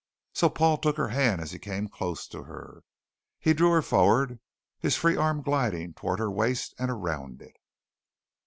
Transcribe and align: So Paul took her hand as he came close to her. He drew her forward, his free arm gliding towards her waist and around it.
So 0.33 0.49
Paul 0.49 0.79
took 0.79 0.97
her 0.97 1.09
hand 1.09 1.41
as 1.41 1.51
he 1.51 1.59
came 1.59 1.87
close 1.87 2.27
to 2.29 2.45
her. 2.45 2.81
He 3.37 3.53
drew 3.53 3.69
her 3.69 3.83
forward, 3.83 4.39
his 4.79 4.95
free 4.95 5.15
arm 5.15 5.43
gliding 5.43 5.93
towards 5.93 6.17
her 6.21 6.31
waist 6.31 6.73
and 6.79 6.89
around 6.89 7.39
it. 7.43 7.55